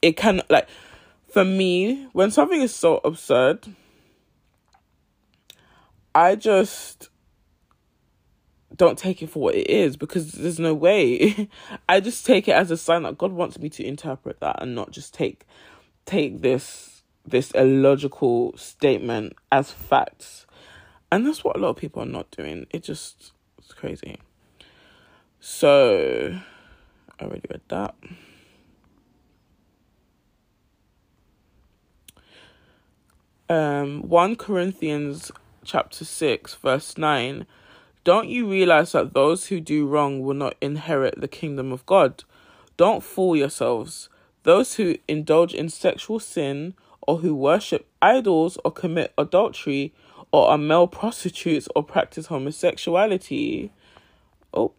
[0.01, 0.67] it can like
[1.29, 3.67] for me when something is so absurd
[6.15, 7.09] i just
[8.77, 11.49] don't take it for what it is because there's no way.
[11.89, 14.75] I just take it as a sign that God wants me to interpret that and
[14.75, 15.45] not just take
[16.07, 20.45] take this this illogical statement as facts.
[21.11, 22.65] And that's what a lot of people are not doing.
[22.71, 24.17] It just it's crazy.
[25.39, 26.39] So
[27.19, 27.95] I already read that.
[33.49, 35.31] Um 1 Corinthians
[35.63, 37.45] chapter 6 verse 9
[38.07, 42.23] don't you realize that those who do wrong will not inherit the kingdom of God?
[42.77, 44.07] Don't fool yourselves.
[44.47, 49.93] Those who indulge in sexual sin, or who worship idols, or commit adultery,
[50.31, 53.71] or are male prostitutes, or practice homosexuality.
[54.53, 54.71] Oh.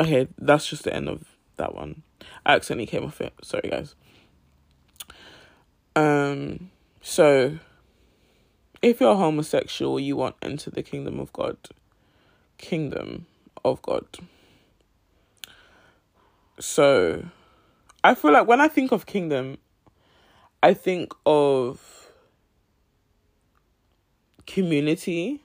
[0.00, 1.24] Okay, that's just the end of
[1.56, 2.02] that one.
[2.46, 3.32] I accidentally came off it.
[3.42, 3.96] Sorry, guys.
[5.96, 6.70] Um,
[7.00, 7.58] so
[8.82, 11.56] if you're homosexual, you want enter the kingdom of God.
[12.56, 13.26] Kingdom
[13.64, 14.06] of God.
[16.60, 17.24] So,
[18.04, 19.58] I feel like when I think of kingdom,
[20.62, 22.08] I think of
[24.46, 25.40] community.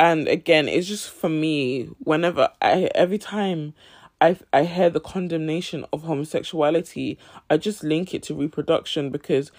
[0.00, 3.74] and again, it's just for me, whenever I every time
[4.20, 7.18] I I hear the condemnation of homosexuality,
[7.50, 9.50] I just link it to reproduction because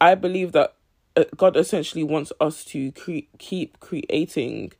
[0.00, 0.74] I believe that
[1.16, 4.72] uh, God essentially wants us to cre- keep creating,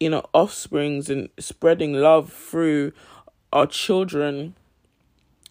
[0.00, 2.92] you know, offsprings and spreading love through
[3.56, 4.54] our children.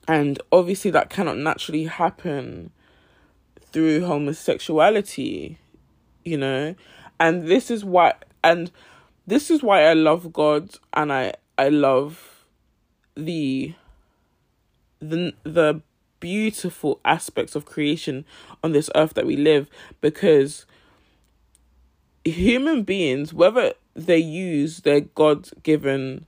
[0.08, 2.72] And obviously, that cannot naturally happen
[3.72, 5.58] through homosexuality,
[6.24, 6.76] you know.
[7.20, 8.72] And this is why, and
[9.26, 12.46] this is why I love God and I I love
[13.16, 13.74] the
[15.00, 15.82] the the
[16.20, 18.26] beautiful aspects of creation
[18.64, 19.70] on this earth that we live
[20.02, 20.66] because
[22.24, 26.26] human beings, whether they use their God given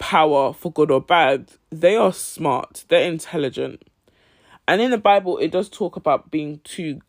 [0.00, 3.84] power for good or bad, they are smart, they're intelligent.
[4.66, 7.00] And in the Bible, it does talk about being too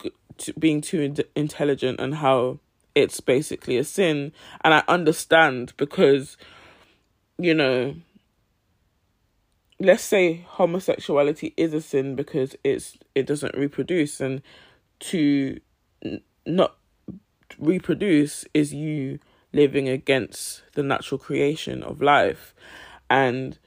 [0.59, 2.59] being too intelligent and how
[2.95, 4.33] it's basically a sin.
[4.61, 6.37] And I understand because,
[7.37, 7.95] you know,
[9.79, 14.41] let's say homosexuality is a sin because it's it doesn't reproduce and
[14.99, 15.59] to
[16.03, 16.75] n- not
[17.59, 19.19] reproduce is you
[19.53, 22.53] living against the natural creation of life.
[23.09, 23.57] And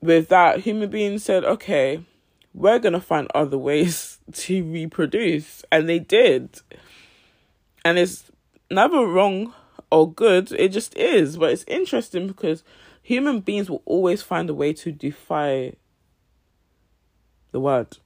[0.00, 2.04] with that human beings said okay
[2.56, 5.62] we're going to find other ways to reproduce.
[5.70, 6.62] And they did.
[7.84, 8.24] And it's
[8.70, 9.52] never wrong
[9.92, 10.50] or good.
[10.52, 11.36] It just is.
[11.36, 12.64] But it's interesting because
[13.02, 15.74] human beings will always find a way to defy
[17.52, 17.98] the word.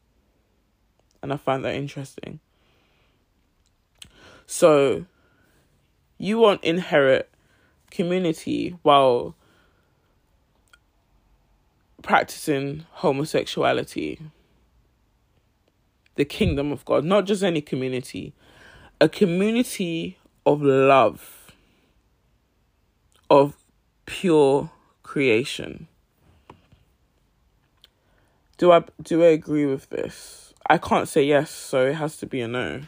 [1.23, 2.41] And I find that interesting.
[4.47, 5.07] So,
[6.21, 7.31] you won't inherit
[7.91, 9.35] community while
[12.03, 14.21] practicing homosexuality.
[16.17, 18.35] The kingdom of God, not just any community,
[19.01, 21.53] a community of love,
[23.31, 23.57] of
[24.05, 24.71] pure
[25.03, 25.89] creation.
[28.59, 30.53] Do I do I agree with this?
[30.69, 32.83] I can't say yes, so it has to be a no.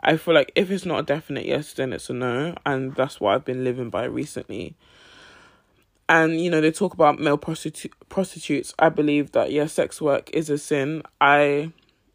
[0.00, 3.20] I feel like if it's not a definite yes, then it's a no, and that's
[3.20, 4.76] what I've been living by recently.
[6.08, 8.74] And you know, they talk about male prostitu- prostitutes.
[8.78, 11.02] I believe that yes, sex work is a sin.
[11.20, 11.72] I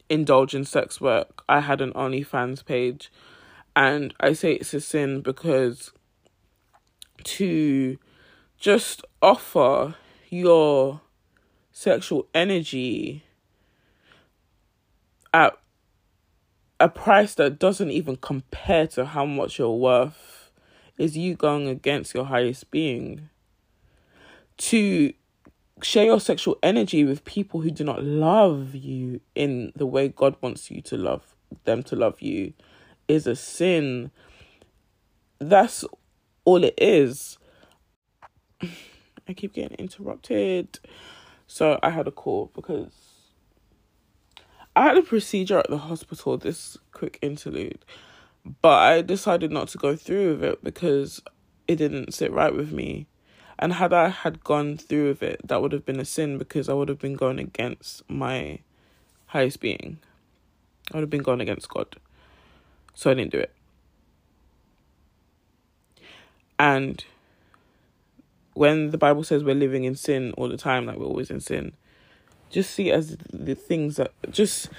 [0.10, 1.44] indulge in sex work.
[1.50, 3.12] I had an OnlyFans page,
[3.76, 5.92] and I say it's a sin because
[7.24, 7.98] to
[8.58, 9.96] just offer
[10.30, 11.02] your
[11.72, 13.24] sexual energy
[15.34, 15.58] at
[16.80, 20.52] a price that doesn't even compare to how much you're worth
[20.98, 23.30] is you going against your highest being.
[24.58, 25.14] To
[25.82, 30.36] share your sexual energy with people who do not love you in the way God
[30.42, 32.54] wants you to love them to love you
[33.08, 34.12] is a sin.
[35.40, 35.86] That's
[36.46, 37.38] all it is.
[39.28, 40.80] I keep getting interrupted.
[41.48, 42.92] So I had a call because
[44.76, 47.86] I had a procedure at the hospital, this quick interlude,
[48.62, 51.22] but I decided not to go through with it because
[51.68, 53.08] it didn't sit right with me.
[53.60, 56.70] And had I had gone through with it, that would have been a sin because
[56.70, 58.60] I would have been going against my
[59.28, 60.00] highest being.
[60.92, 61.96] I would have been going against God.
[62.96, 63.54] So I didn't do it.
[66.58, 67.04] And
[68.54, 71.40] when the Bible says we're living in sin all the time, like we're always in
[71.40, 71.74] sin,
[72.54, 74.70] just see as the things that just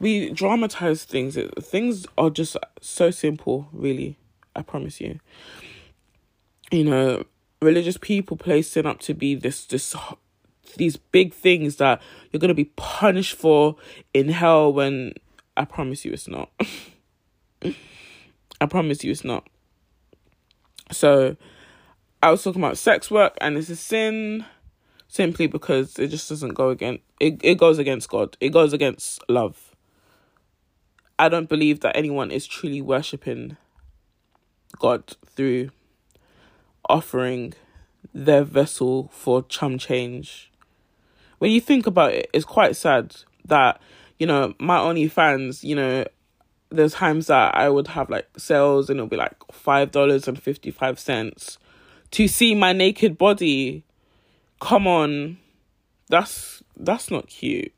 [0.00, 1.36] we dramatize things.
[1.60, 4.16] Things are just so simple, really.
[4.56, 5.20] I promise you.
[6.70, 7.24] You know,
[7.60, 9.94] religious people place sin up to be this this
[10.76, 13.76] these big things that you're gonna be punished for
[14.12, 15.14] in hell when
[15.56, 16.50] I promise you it's not.
[18.60, 19.48] I promise you it's not.
[20.90, 21.36] So
[22.22, 24.44] I was talking about sex work and it's a sin
[25.14, 28.36] simply because it just doesn't go against it, it goes against God.
[28.40, 29.70] It goes against love.
[31.20, 33.56] I don't believe that anyone is truly worshipping
[34.80, 35.70] God through
[36.88, 37.54] offering
[38.12, 40.50] their vessel for chum change.
[41.38, 43.80] When you think about it, it's quite sad that,
[44.18, 46.04] you know, my OnlyFans, you know,
[46.70, 50.42] there's times that I would have like sales and it'll be like five dollars and
[50.42, 51.58] fifty five cents
[52.10, 53.84] to see my naked body.
[54.60, 55.38] Come on.
[56.08, 57.72] That's that's not cute.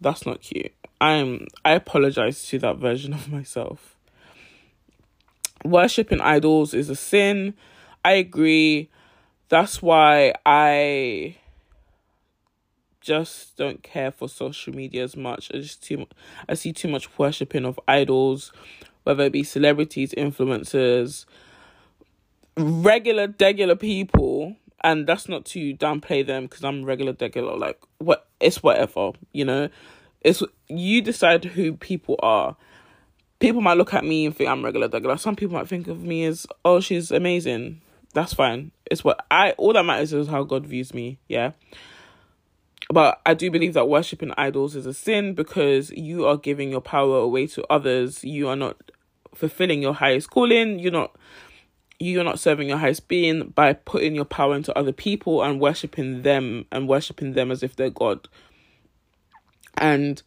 [0.00, 0.72] That's not cute.
[1.00, 3.96] I'm I apologize to that version of myself.
[5.64, 7.54] Worshipping idols is a sin.
[8.04, 8.88] I agree.
[9.48, 11.36] That's why I
[13.00, 15.50] just don't care for social media as much.
[15.54, 16.06] I just too
[16.48, 18.52] I see too much worshipping of idols,
[19.04, 21.24] whether it be celebrities, influencers,
[22.56, 24.56] regular, regular people.
[24.86, 27.56] And that's not to downplay them because I'm regular, regular.
[27.56, 28.28] Like what?
[28.40, 29.68] It's whatever, you know.
[30.20, 32.56] It's you decide who people are.
[33.40, 35.16] People might look at me and think I'm regular, regular.
[35.18, 37.82] Some people might think of me as, oh, she's amazing.
[38.14, 38.70] That's fine.
[38.90, 39.50] It's what I.
[39.52, 41.18] All that matters is how God views me.
[41.28, 41.50] Yeah
[42.88, 46.80] but I do believe that worshipping idols is a sin because you are giving your
[46.80, 48.22] power away to others.
[48.22, 48.76] You are not
[49.34, 50.78] fulfilling your highest calling.
[50.78, 51.16] You're not
[51.98, 56.22] you're not serving your highest being by putting your power into other people and worshipping
[56.22, 58.28] them and worshipping them as if they're God.
[59.76, 60.22] And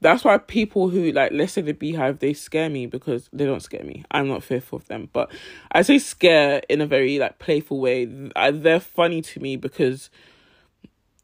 [0.00, 3.62] that's why people who like let's say the BeyHive they scare me because they don't
[3.62, 5.30] scare me i'm not fearful of them but
[5.70, 8.06] i say scare in a very like playful way
[8.50, 10.10] they're funny to me because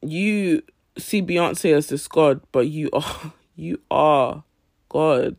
[0.00, 0.62] you
[0.96, 4.44] see Beyonce as this God, but you are you are
[4.88, 5.36] God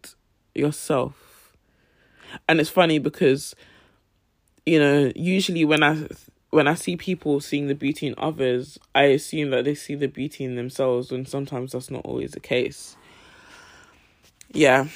[0.56, 1.56] yourself.
[2.48, 3.56] And it's funny because
[4.70, 6.08] you know, usually when I
[6.52, 10.08] when I see people seeing the beauty in others, I assume that they see the
[10.08, 12.96] beauty in themselves and sometimes that's not always the case.
[14.52, 14.88] Yeah.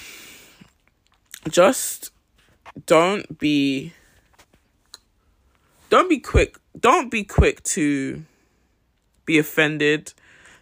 [1.49, 2.11] Just
[2.86, 3.93] don't be
[5.89, 8.24] don't be quick don't be quick to
[9.26, 10.13] be offended.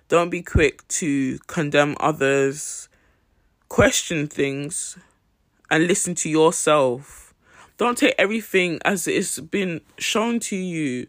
[0.08, 2.88] Don't be quick to condemn others.
[3.68, 4.98] Question things
[5.70, 7.31] and listen to yourself.
[7.82, 11.08] Don't take everything as it's been shown to you.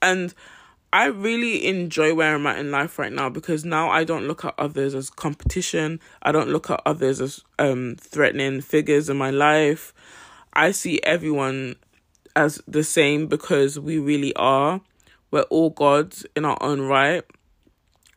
[0.00, 0.32] And
[0.92, 4.44] I really enjoy where I'm at in life right now because now I don't look
[4.44, 5.98] at others as competition.
[6.22, 9.92] I don't look at others as um threatening figures in my life.
[10.52, 11.74] I see everyone
[12.36, 14.82] as the same because we really are.
[15.32, 17.24] We're all gods in our own right.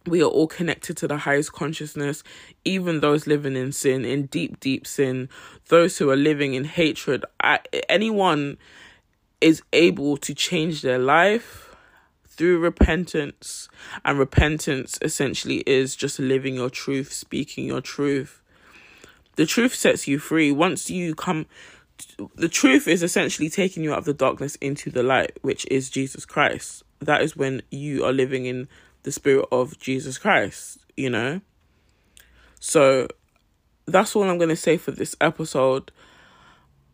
[0.07, 2.23] We are all connected to the highest consciousness,
[2.63, 5.29] even those living in sin, in deep, deep sin,
[5.69, 7.25] those who are living in hatred.
[7.41, 8.57] I, anyone
[9.41, 11.75] is able to change their life
[12.27, 13.67] through repentance.
[14.03, 18.41] And repentance essentially is just living your truth, speaking your truth.
[19.37, 20.51] The truth sets you free.
[20.51, 21.47] Once you come,
[22.35, 25.89] the truth is essentially taking you out of the darkness into the light, which is
[25.89, 28.67] Jesus Christ that is when you are living in
[29.05, 31.39] the spirit of Jesus Christ, you know?
[32.59, 33.07] So
[33.85, 35.91] that's all I'm going to say for this episode.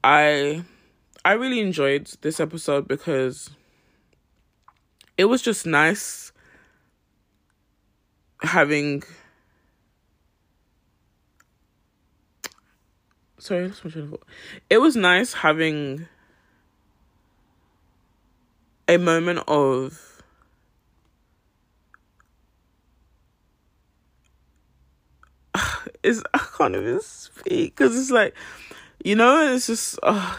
[0.04, 0.64] I
[1.24, 3.50] I really enjoyed this episode because
[5.18, 6.34] it was just nice
[8.42, 9.04] having
[13.38, 14.18] sorry, that's my
[14.70, 16.08] It was nice having
[18.90, 20.21] a moment of
[26.04, 28.36] is I can't even speak because it's like
[29.04, 30.36] you know it's just uh,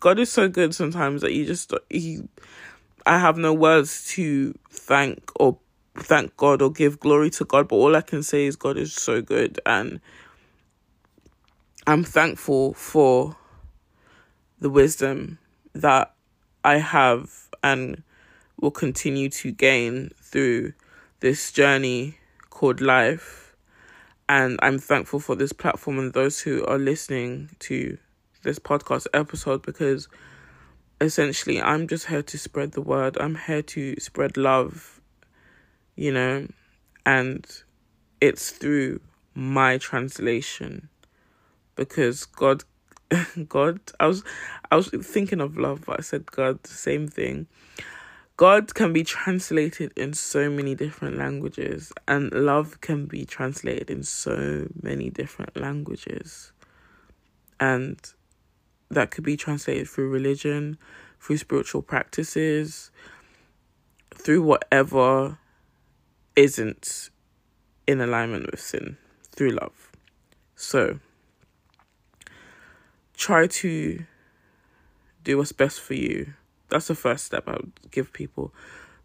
[0.00, 2.22] God is so good sometimes that you just he
[3.06, 5.58] I have no words to thank or
[5.96, 8.92] thank God or give glory to God but all I can say is God is
[8.92, 10.00] so good and
[11.86, 13.36] I'm thankful for
[14.60, 15.38] the wisdom
[15.72, 16.14] that
[16.62, 18.02] I have and
[18.60, 20.74] will continue to gain through
[21.20, 22.18] this journey
[22.50, 23.49] called life.
[24.30, 27.98] And I'm thankful for this platform and those who are listening to
[28.44, 30.06] this podcast episode because
[31.00, 33.18] essentially I'm just here to spread the word.
[33.18, 35.00] I'm here to spread love,
[35.96, 36.46] you know,
[37.04, 37.44] and
[38.20, 39.00] it's through
[39.34, 40.88] my translation
[41.74, 42.62] because God
[43.48, 43.80] God.
[43.98, 44.22] I was
[44.70, 47.48] I was thinking of love, but I said God, the same thing.
[48.40, 54.02] God can be translated in so many different languages, and love can be translated in
[54.02, 56.50] so many different languages.
[57.60, 57.98] And
[58.88, 60.78] that could be translated through religion,
[61.20, 62.90] through spiritual practices,
[64.14, 65.36] through whatever
[66.34, 67.10] isn't
[67.86, 68.96] in alignment with sin,
[69.32, 69.92] through love.
[70.56, 70.98] So,
[73.18, 74.06] try to
[75.24, 76.32] do what's best for you.
[76.70, 78.54] That's the first step I would give people.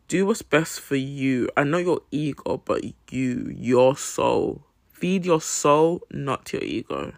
[0.08, 1.50] Do what's best for you.
[1.58, 4.64] I know your ego, but you, your soul.
[4.94, 7.14] Feed your soul, not your ego.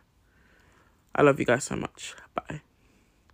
[1.13, 2.15] I love you guys so much.
[2.33, 2.61] Bye.